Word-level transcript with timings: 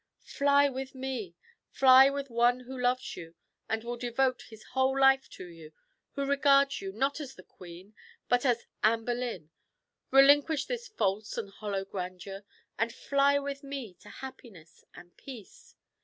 Fly 0.25 0.67
with 0.67 0.95
me 0.95 1.35
fly 1.69 2.09
with 2.09 2.31
one 2.31 2.61
who 2.61 2.75
loves 2.75 3.15
you, 3.15 3.35
and 3.69 3.83
will 3.83 3.97
devote 3.97 4.45
his 4.49 4.63
whole 4.73 4.99
life 4.99 5.29
to 5.29 5.45
you 5.45 5.73
who 6.13 6.25
regards 6.25 6.81
you, 6.81 6.91
not 6.91 7.19
as 7.19 7.35
the 7.35 7.43
queen, 7.43 7.93
but 8.27 8.43
as 8.43 8.65
Anne 8.83 9.05
Boleyn. 9.05 9.51
Relinquish 10.09 10.65
this 10.65 10.87
false 10.87 11.37
and 11.37 11.51
hollow 11.51 11.85
grandeur, 11.85 12.43
and 12.79 12.91
fly 12.91 13.37
with 13.37 13.63
me 13.63 13.93
to 13.99 14.09
happiness 14.09 14.83
and 14.95 15.15
peace." 15.17 15.75